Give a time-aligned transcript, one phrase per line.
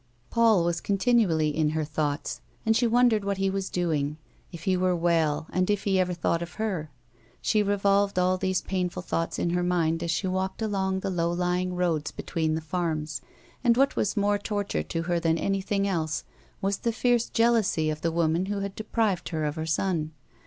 [0.31, 4.17] Paul was continually in her thoughts and she wondered what he was doing,
[4.51, 6.89] if he were well and if he ever thought of her.
[7.39, 11.31] She revolved all these painful thoughts in her mind as she walked along the low
[11.31, 13.21] lying roads between the farms,
[13.63, 16.23] and what was more torture to her than anything else
[16.61, 20.13] was her fierce jealousy of the woman who had deprived her of her son.